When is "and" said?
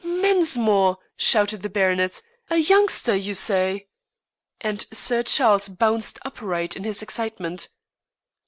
4.59-4.83